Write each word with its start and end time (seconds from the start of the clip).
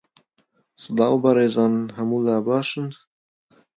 سڵاو 0.81 1.15
بەڕێزان، 1.23 1.73
هەوو 1.97 2.17
لا 2.27 2.37
باشن 2.47 2.87